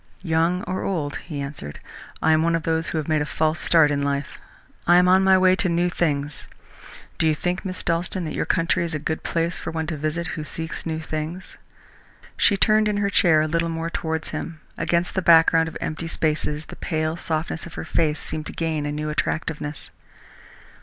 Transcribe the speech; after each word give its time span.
"Young 0.23 0.63
or 0.63 0.81
old," 0.81 1.17
he 1.17 1.39
answered, 1.41 1.79
"I 2.23 2.31
am 2.31 2.41
one 2.41 2.55
of 2.55 2.63
those 2.63 2.87
who 2.87 2.97
have 2.97 3.07
made 3.07 3.21
a 3.21 3.25
false 3.27 3.59
start 3.59 3.91
in 3.91 4.01
life. 4.01 4.39
I 4.87 4.95
am 4.97 5.07
on 5.07 5.23
my 5.23 5.37
way 5.37 5.55
to 5.57 5.69
new 5.69 5.91
things. 5.91 6.47
Do 7.19 7.27
you 7.27 7.35
think, 7.35 7.63
Miss 7.63 7.83
Dalstan, 7.83 8.25
that 8.25 8.33
your 8.33 8.47
country 8.47 8.83
is 8.83 8.95
a 8.95 8.97
good 8.97 9.21
place 9.21 9.59
for 9.59 9.69
one 9.69 9.85
to 9.85 9.95
visit 9.97 10.25
who 10.33 10.43
seeks 10.43 10.87
new 10.87 10.99
things?" 10.99 11.55
She 12.35 12.57
turned 12.57 12.87
in 12.87 12.97
her 12.97 13.11
chair 13.11 13.41
a 13.43 13.47
little 13.47 13.69
more 13.69 13.91
towards 13.91 14.29
him. 14.29 14.59
Against 14.75 15.13
the 15.13 15.21
background 15.21 15.69
of 15.69 15.77
empty 15.79 16.07
spaces, 16.07 16.65
the 16.65 16.75
pale 16.77 17.15
softness 17.15 17.67
of 17.67 17.75
her 17.75 17.85
face 17.85 18.19
seemed 18.19 18.47
to 18.47 18.53
gain 18.53 18.87
a 18.87 18.91
new 18.91 19.11
attractiveness. 19.11 19.91